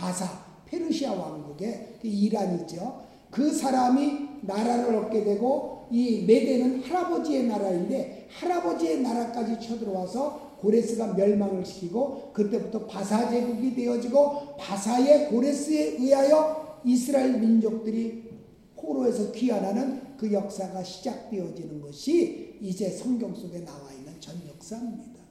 [0.02, 0.28] 바사,
[0.66, 3.04] 페르시아 왕국의 그 이란이죠.
[3.30, 12.32] 그 사람이 나라를 얻게 되고 이 메대는 할아버지의 나라인데 할아버지의 나라까지 쳐들어와서 고레스가 멸망을 시키고
[12.34, 18.32] 그때부터 바사 제국이 되어지고 바사의 고레스에 의하여 이스라엘 민족들이
[18.76, 25.22] 포로에서 귀환하는 그 역사가 시작되어지는 것이 이제 성경 속에 나와 있는 전 역사입니다.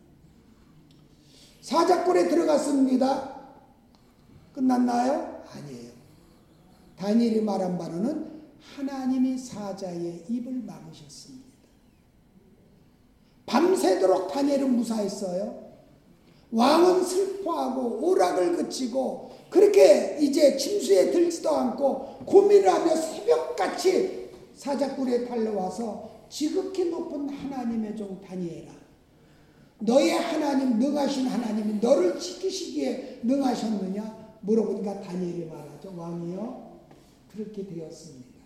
[1.61, 3.30] 사자골에 들어갔습니다.
[4.52, 5.42] 끝났나요?
[5.52, 5.90] 아니에요.
[6.96, 11.48] 다니엘이 말한 바로는 하나님이 사자의 입을 막으셨습니다.
[13.46, 15.70] 밤새도록 다니엘은 무사했어요.
[16.52, 26.84] 왕은 슬퍼하고 오락을 그치고 그렇게 이제 침수에 들지도 않고 고민을 하며 새벽같이 사자굴에 달려와서 지극히
[26.90, 28.70] 높은 하나님의 종 다니엘아
[29.78, 36.81] 너의 하나님 능하신 하나님이 너를 지키시기에 능하셨느냐 물어보니까 다니엘이 말하죠 왕이요
[37.33, 38.40] 그렇게 되었습니다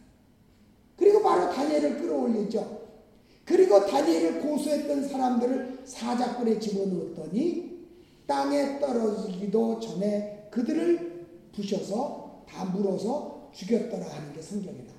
[0.97, 2.85] 그리고 바로 다니엘을 끌어올리죠
[3.45, 7.75] 그리고 다니엘을 고소했던 사람들을 사자굴에 집어넣었더니
[8.27, 14.95] 땅에 떨어지기도 전에 그들을 부셔서 다 물어서 죽였더라 하는 게 성경에 나와요.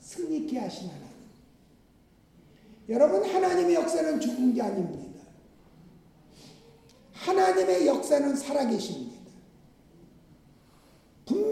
[0.00, 1.14] 승리케 하신 하나님.
[2.88, 5.22] 여러분 하나님의 역사는 죽은 게 아닙니다.
[7.12, 9.23] 하나님의 역사는 살아계십니다.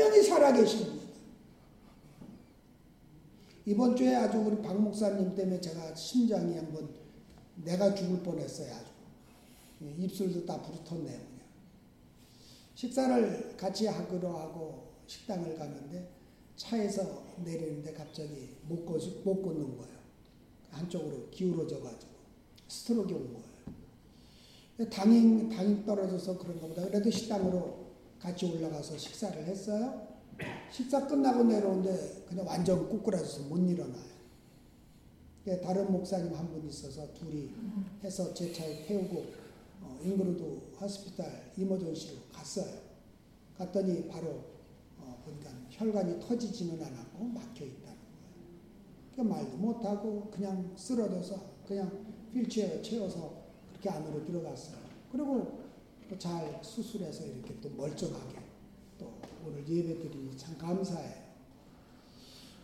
[0.02, 1.06] 분명히 살아계십니다.
[3.64, 6.92] 이번 주에 아주 우리 박 목사님 때문에 제가 심장이 한번
[7.54, 8.74] 내가 죽을 뻔했어요.
[8.74, 8.90] 아주
[9.80, 11.20] 입술도 다 부르텄네요.
[12.74, 16.10] 식사를 같이 하기로 하고 식당을 가는데
[16.56, 19.98] 차에서 내리는데 갑자기 못, 걷, 못 걷는 거예요.
[20.70, 22.12] 한쪽으로 기울어져가지고
[22.66, 24.90] 스트로크 온 거예요.
[24.90, 27.82] 당이, 당이 떨어져서 그런 것보다 그래도 식당으로
[28.22, 30.06] 같이 올라가서 식사를 했어요.
[30.70, 34.12] 식사 끝나고 내려오는데 그냥 완전 꾸꾸라져서 못 일어나요.
[35.61, 37.50] 다른 목사님 한 분 있어서 둘이
[38.04, 39.24] 해서 제 차에 태우고
[39.82, 40.42] 어, 잉그루드
[40.80, 42.72] 호스피탈 이머전시로 갔어요.
[43.58, 44.28] 갔더니 바로
[45.00, 47.98] 어, 보니까 혈관이 터지지는 않았고 막혀 있다는 거예요.
[49.12, 51.90] 그러니까 말도 못하고 그냥 쓰러져서 그냥
[52.32, 53.35] 휠체어 채워서
[53.70, 54.76] 그렇게 안으로 들어갔어요.
[55.11, 55.62] 그리고
[56.18, 58.38] 잘 수술해서 이렇게 또 멀쩡하게
[58.98, 59.12] 또
[59.46, 61.22] 오늘 예배 드리니 참 감사해요.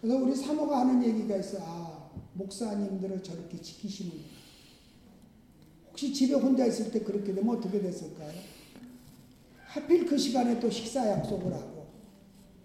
[0.00, 1.62] 그래서 우리 사모가 하는 얘기가 있어요.
[1.64, 4.24] 아, 목사님들을 저렇게 지키시는구나.
[5.90, 8.32] 혹시 집에 혼자 있을 때 그렇게 되면 어떻게 됐을까요?
[9.66, 11.88] 하필 그 시간에 또 식사 약속을 하고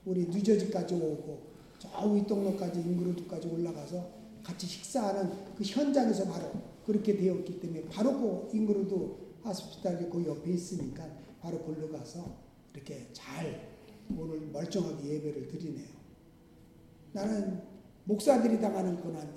[0.05, 4.07] 우리 뉴저지까지 오고 저 윗동로까지 인그루드까지 올라가서
[4.43, 6.51] 같이 식사하는 그 현장에서 바로
[6.85, 11.07] 그렇게 되었기 때문에 바로 그 인그루드 하스피탈이 그 옆에 있으니까
[11.41, 12.35] 바로 걸로 가서
[12.73, 13.73] 이렇게 잘
[14.17, 15.87] 오늘 멀쩡하게 예배를 드리네요.
[17.11, 17.61] 나는
[18.05, 19.33] 목사들이 당하는 고난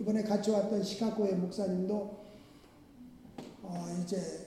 [0.00, 2.26] 이번에 같이 왔던 시카고의 목사님도
[3.62, 4.46] 어 이제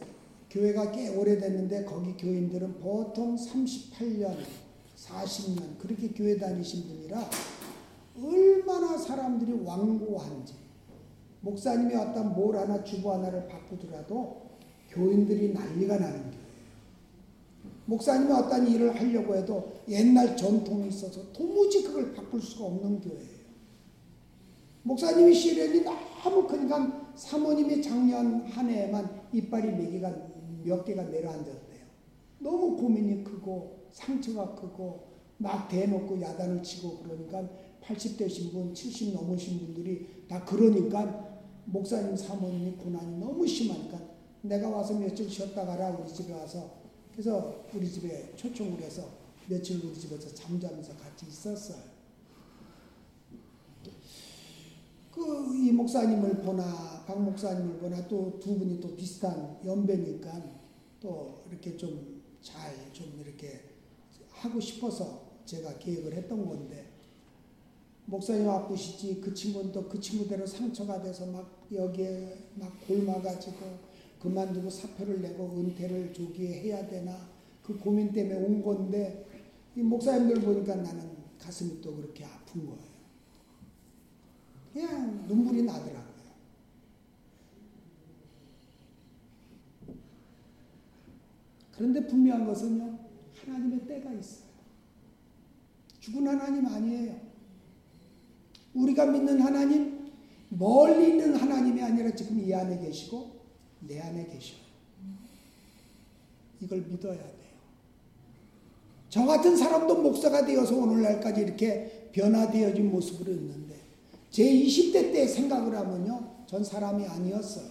[0.49, 4.37] 교회가 꽤 오래됐는데 거기 교인들은 보통 38년,
[4.95, 7.29] 40년 그렇게 교회 다니신 분이라
[8.21, 10.55] 얼마나 사람들이 완고한지
[11.41, 14.48] 목사님이 어떤 뭘 하나 주부 하나를 바꾸더라도
[14.89, 16.39] 교인들이 난리가 나는 거예요.
[17.85, 23.39] 목사님이 어떤 일을 하려고 해도 옛날 전통이 있어서 도무지 그걸 바꿀 수가 없는 교회예요.
[24.83, 30.15] 목사님이 시련이 너무 크니까 사모님이 작년 한 해에만 이빨이 몇 개가,
[30.63, 31.79] 몇 개가 내려앉았대요.
[32.39, 37.49] 너무 고민이 크고 상처가 크고 막 대놓고 야단을 치고 그러니까
[37.83, 41.27] 80대신 분, 70 넘으신 분들이 다 그러니까
[41.65, 43.99] 목사님 사모님이 고난이 너무 심하니까
[44.41, 46.79] 내가 와서 며칠 쉬었다 가라 우리 집에 와서
[47.11, 49.09] 그래서 우리 집에 초청을 해서
[49.47, 51.89] 며칠 우리 집에서 잠자면서 같이 있었어요.
[55.11, 60.41] 그 이 목사님을 보나 박 목사님을 보나 또 두 분이 또 비슷한 연배니까
[61.01, 63.59] 또 이렇게 좀 잘좀 이렇게
[64.29, 66.85] 하고 싶어서 제가 계획을 했던 건데
[68.05, 73.88] 목사님 아프시지 그 친구는 또 그 친구대로 상처가 돼서 막 여기에 막 골마가지고
[74.21, 77.29] 그만두고 사표를 내고 은퇴를 조기에 해야 되나
[77.63, 79.25] 그 고민 때문에 온 건데
[79.75, 82.89] 이 목사님들 보니까 나는 가슴이 또 그렇게 아픈 거예요.
[84.73, 86.19] 그냥 눈물이 나더라고요.
[91.79, 92.99] 그런데 분명한 것은요,
[93.41, 94.49] 하나님의 때가 있어요.
[96.01, 97.21] 죽은 하나님 아니에요.
[98.73, 100.11] 우리가 믿는 하나님,
[100.49, 103.38] 멀리 있는 하나님이 아니라 지금 이 안에 계시고,
[103.89, 104.59] 내 안에 계셔요.
[106.61, 107.49] 이걸 믿어야 돼요.
[109.09, 113.75] 저 같은 사람도 목사가 되어서 오늘날까지 이렇게 변화되어진 모습으로 있는데,
[114.29, 117.67] 제 20대 때 생각을 하면요, 전 사람이 아니었어요.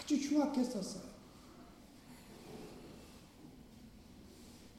[0.00, 1.02] 아주 흉악했었어요.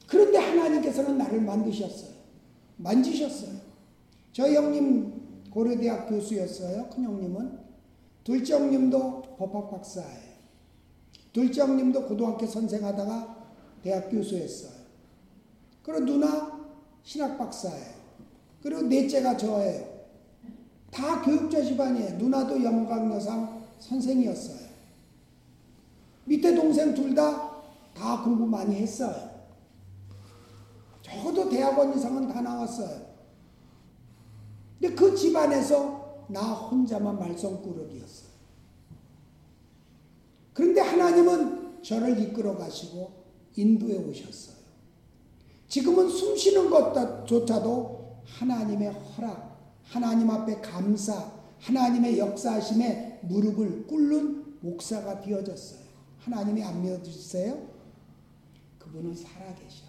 [0.08, 2.10] 그런데 하나님께서는 나를 만드셨어요.
[2.78, 3.60] 만지셨어요.
[4.32, 6.88] 저 형님 고려대학 교수였어요.
[6.90, 7.60] 큰 형님은.
[8.24, 10.29] 둘째 형님도 법학 박사예요.
[11.32, 13.36] 둘째 형님도 고등학교 선생하다가
[13.82, 14.72] 대학 교수였어요.
[15.82, 16.60] 그리고 누나
[17.02, 17.94] 신학 박사예요.
[18.62, 19.88] 그리고 넷째가 저예요.
[20.90, 22.18] 다 교육자 집안이에요.
[22.18, 24.68] 누나도 영광여상 선생이었어요.
[26.24, 27.50] 밑에 동생 둘 다
[28.00, 29.30] 다 공부 많이 했어요.
[31.02, 33.10] 적어도 대학원 이상은 다 나왔어요.
[34.80, 38.29] 근데 그 집안에서 나 혼자만 말썽꾸러기였어요.
[40.52, 43.10] 그런데 하나님은 저를 이끌어 가시고
[43.56, 44.56] 인도해 오셨어요.
[45.68, 55.80] 지금은 숨 쉬는 것조차도 하나님의 허락, 하나님 앞에 감사, 하나님의 역사하심에 무릎을 꿇는 목사가 되어졌어요.
[56.18, 57.56] 하나님이 안 믿어주세요?
[58.78, 59.84] 그분은 살아계셔.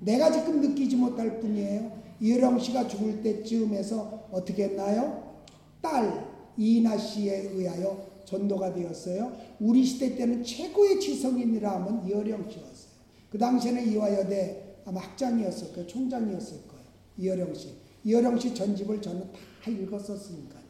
[0.00, 2.04] 내가 지금 느끼지 못할 뿐이에요.
[2.20, 5.34] 이혜령 씨가 죽을 때쯤에서 어떻게 했나요?
[5.80, 9.32] 딸 이나 씨에 의하여 전도가 되었어요.
[9.60, 12.94] 우리 시대 때는 최고의 지성인이라 하면 이혜령 씨였어요.
[13.30, 15.86] 그 당시에는 이화여대 아마 학장이었을 거예요.
[15.86, 16.84] 총장이었을 거예요.
[17.18, 17.74] 이혜령 씨.
[18.04, 19.30] 이혜령 씨 전집을 저는
[19.62, 20.64] 다 읽었었으니까요.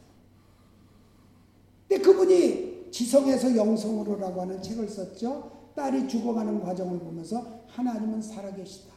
[1.87, 5.51] 근데 그분이 지성에서 영성으로라고 하는 책을 썼죠.
[5.75, 8.93] 딸이 죽어가는 과정을 보면서 하나님은 살아계시다.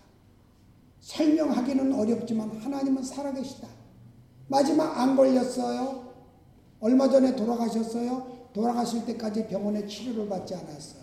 [1.01, 3.69] 설명하기는 어렵지만 하나님은 살아계시다.
[4.47, 6.09] 마지막 안 걸렸어요.
[6.81, 8.38] 얼마 전에 돌아가셨어요.
[8.53, 11.03] 돌아가실 때까지 병원에 치료를 받지 않았어요.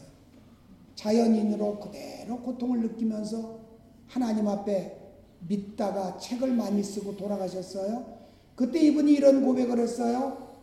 [0.95, 3.59] 자연인으로 그대로 고통을 느끼면서
[4.07, 4.97] 하나님 앞에
[5.47, 8.15] 믿다가 책을 많이 쓰고 돌아가셨어요.
[8.55, 10.55] 그때 이분이 이런 고백을 했어요.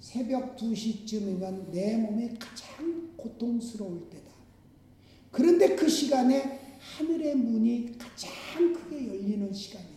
[0.00, 4.30] 새벽 2시쯤이면 내 몸이 가장 고통스러울 때다.
[5.30, 9.92] 그런데 그 시간에 하늘의 문이 가장 크게 열리는 시간이다.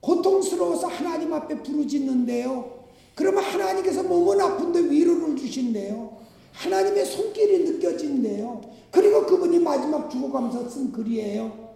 [0.00, 2.77] 고통스러워서 하나님 앞에 부르짖는데요.
[3.18, 6.18] 그러면 하나님께서 몸은 아픈데 위로를 주신대요.
[6.52, 8.60] 하나님의 손길이 느껴진대요.
[8.92, 11.74] 그리고 그분이 마지막 죽어가면서 쓴 글이에요.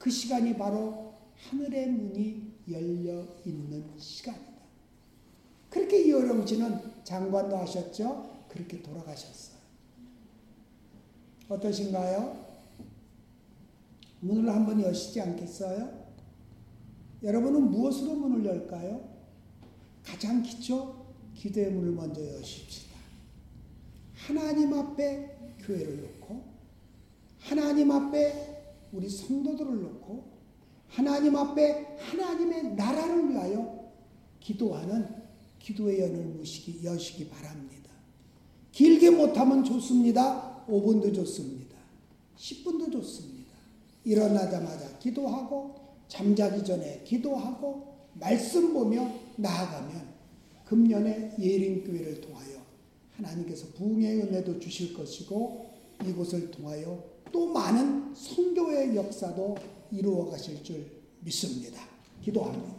[0.00, 4.48] 그 시간이 바로 하늘의 문이 열려 있는 시간이다.
[5.70, 8.28] 그렇게 이어령 씨는 장관도 하셨죠?
[8.48, 9.58] 그렇게 돌아가셨어요.
[11.50, 12.36] 어떠신가요?
[14.22, 15.88] 문을 한번 여시지 않겠어요?
[17.22, 19.17] 여러분은 무엇으로 문을 열까요?
[20.08, 20.94] 가장 기초
[21.34, 22.96] 기도의 문을 먼저 여십시다.
[24.14, 26.42] 하나님 앞에 교회를 놓고
[27.38, 30.24] 하나님 앞에 우리 성도들을 놓고
[30.88, 33.92] 하나님 앞에 하나님의 나라를 위하여
[34.40, 35.06] 기도하는
[35.58, 37.90] 기도의 연을 무시기, 여시기 바랍니다.
[38.72, 40.64] 길게 못하면 좋습니다.
[40.66, 41.76] 5분도 좋습니다.
[42.38, 43.52] 10분도 좋습니다.
[44.04, 45.74] 일어나자마자 기도하고
[46.08, 50.14] 잠자기 전에 기도하고 말씀 보며 나아가면
[50.64, 52.58] 금년에 예림교회를 통하여
[53.12, 55.70] 하나님께서 부흥의 은혜도 주실 것이고
[56.04, 59.56] 이곳을 통하여 또 많은 성교의 역사도
[59.90, 60.86] 이루어 가실 줄
[61.20, 61.82] 믿습니다.
[62.22, 62.77] 기도합니다.